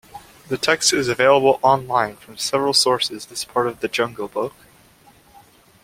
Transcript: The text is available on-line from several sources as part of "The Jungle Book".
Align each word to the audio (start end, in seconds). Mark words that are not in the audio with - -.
The 0.47 0.57
text 0.57 0.93
is 0.93 1.09
available 1.09 1.59
on-line 1.63 2.15
from 2.15 2.35
several 2.35 2.73
sources 2.73 3.27
as 3.31 3.45
part 3.45 3.67
of 3.67 3.81
"The 3.81 3.87
Jungle 3.87 4.27
Book". 4.29 4.55